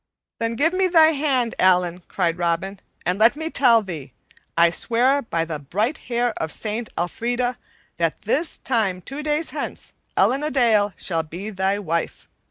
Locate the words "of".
6.41-6.51